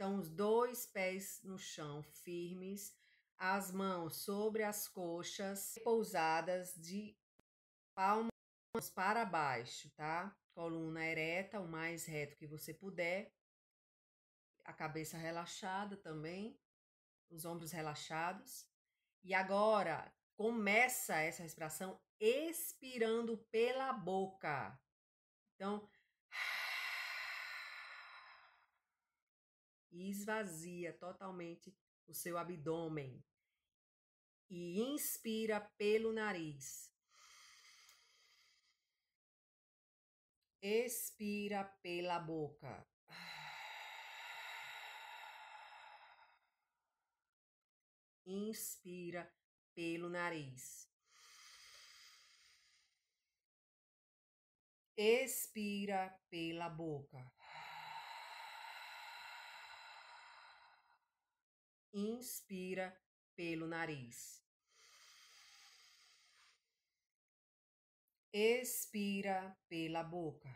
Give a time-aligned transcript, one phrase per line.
[0.00, 2.96] Então, os dois pés no chão firmes,
[3.36, 7.14] as mãos sobre as coxas, pousadas de
[7.94, 8.30] palmas
[8.94, 10.34] para baixo, tá?
[10.54, 13.30] Coluna ereta, o mais reto que você puder.
[14.64, 16.58] A cabeça relaxada também,
[17.28, 18.66] os ombros relaxados.
[19.22, 24.80] E agora, começa essa respiração expirando pela boca.
[25.56, 25.86] Então,
[29.92, 31.74] esvazia totalmente
[32.06, 33.22] o seu abdômen
[34.48, 36.90] e inspira pelo nariz.
[40.60, 42.86] Expira pela boca.
[48.26, 49.32] Inspira
[49.74, 50.90] pelo nariz.
[54.96, 57.39] Expira pela boca.
[61.92, 62.96] Inspira
[63.34, 64.40] pelo nariz.
[68.32, 70.48] Expira pela boca.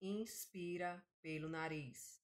[0.00, 2.22] Inspira pelo nariz.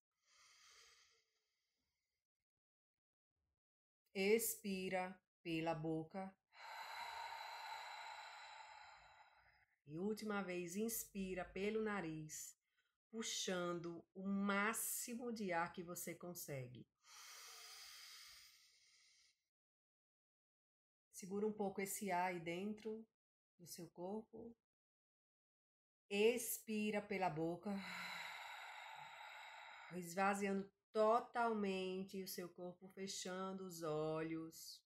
[4.14, 6.34] Expira pela boca.
[9.86, 12.57] E última vez, inspira pelo nariz,
[13.10, 16.86] puxando o máximo de ar que você consegue.
[21.12, 23.04] Segura um pouco esse ar aí dentro
[23.58, 24.54] do seu corpo.
[26.08, 27.74] Expira pela boca,
[29.96, 34.80] esvaziando totalmente o seu corpo, fechando os olhos,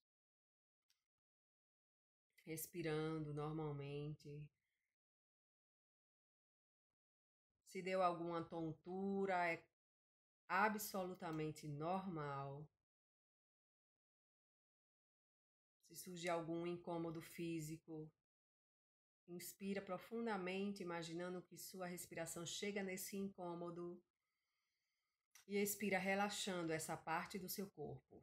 [2.45, 4.43] respirando normalmente.
[7.73, 9.65] Se deu alguma tontura, é
[10.47, 12.69] absolutamente normal.
[15.89, 18.13] Se surgir algum incômodo físico,
[19.27, 23.99] inspira profundamente, imaginando que sua respiração chega nesse incômodo
[25.47, 28.23] e expira relaxando essa parte do seu corpo.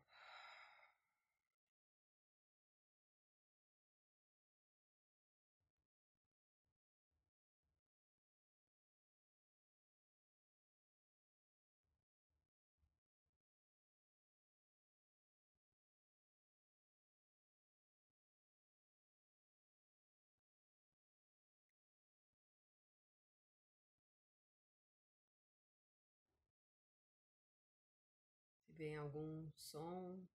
[28.79, 30.25] Vem algum som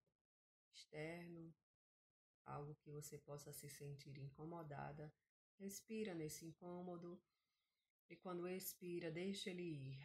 [0.74, 1.50] externo,
[2.44, 5.10] algo que você possa se sentir incomodada,
[5.58, 7.18] respira nesse incômodo
[8.10, 9.98] e quando expira, deixa ele ir.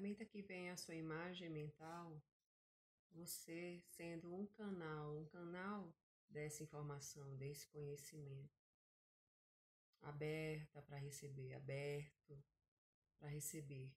[0.00, 2.22] Permita que venha a sua imagem mental,
[3.10, 5.94] você sendo um canal, um canal
[6.26, 8.58] dessa informação, desse conhecimento.
[10.00, 12.42] Aberta para receber, aberto
[13.18, 13.92] para receber.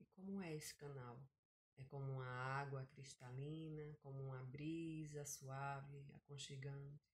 [0.00, 1.20] E como é esse canal?
[1.76, 7.15] É como uma água cristalina, como uma brisa suave, aconchegante,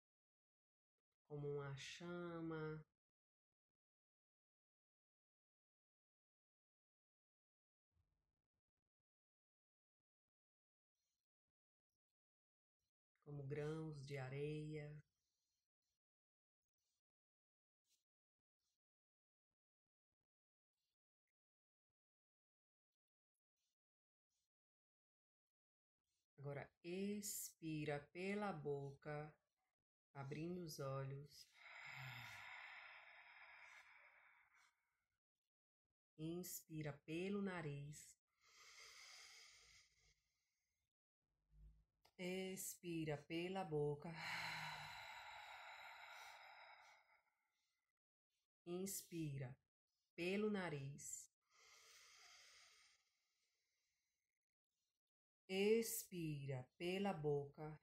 [1.31, 2.85] como uma chama
[13.25, 14.93] como grãos de areia.
[26.37, 29.33] Agora expira pela boca,
[30.15, 31.49] abrindo os olhos.
[36.19, 38.19] Inspira pelo nariz.
[42.19, 44.13] Expira pela boca.
[48.67, 49.57] Inspira
[50.15, 51.31] pelo nariz.
[55.49, 57.81] Expira pela boca.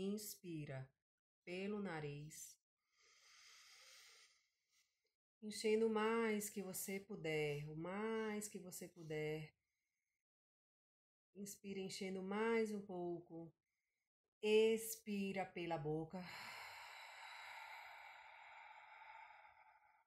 [0.00, 0.88] Inspira
[1.44, 2.56] pelo nariz.
[5.42, 9.52] Enchendo o mais que você puder, o mais que você puder.
[11.34, 13.52] Inspira enchendo mais um pouco.
[14.40, 16.24] Expira pela boca.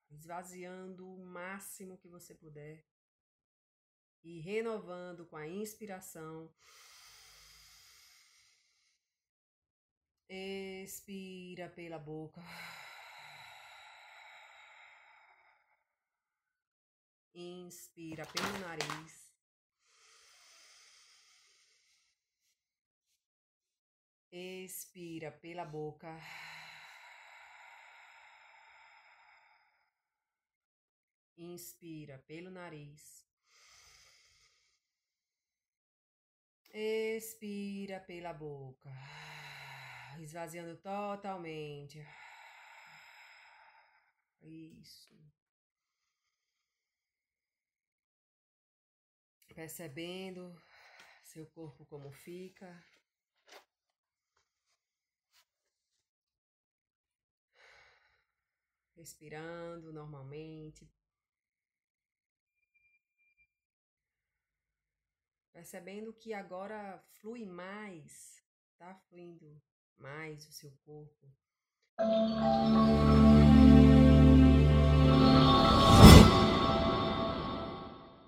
[0.09, 2.87] Esvaziando o máximo que você puder.
[4.23, 6.49] E renovando com a inspiração.
[10.33, 12.41] Expira pela boca.
[17.35, 19.29] Inspira pelo nariz.
[24.31, 26.17] Expira pela boca.
[31.37, 33.27] Inspira pelo nariz.
[36.73, 38.89] Expira pela boca.
[40.19, 42.05] Esvaziando totalmente.
[44.41, 45.15] Isso.
[49.53, 50.59] Percebendo
[51.23, 52.83] seu corpo como fica.
[59.01, 60.87] respirando normalmente.
[65.51, 68.43] Percebendo que agora flui mais,
[68.77, 69.61] tá fluindo
[70.01, 71.31] mais o seu corpo.